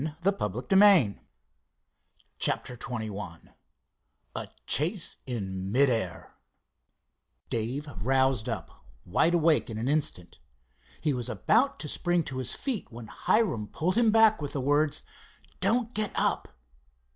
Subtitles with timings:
[0.01, 1.15] We've been discovered!"
[2.39, 3.53] CHAPTER XXI
[4.35, 6.33] A CHASE IN MID AIR
[7.51, 10.39] Dave roused up, wide awake in an instant.
[11.01, 14.59] He was about to spring to his feet, when Hiram pulled him back with the
[14.61, 15.03] words:
[15.59, 16.47] "Don't get up."